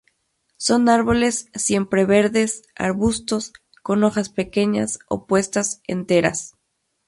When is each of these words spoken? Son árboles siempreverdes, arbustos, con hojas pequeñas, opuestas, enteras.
Son 0.57 0.89
árboles 0.89 1.49
siempreverdes, 1.53 2.63
arbustos, 2.75 3.53
con 3.83 4.03
hojas 4.03 4.29
pequeñas, 4.29 4.97
opuestas, 5.07 5.83
enteras. 5.87 6.55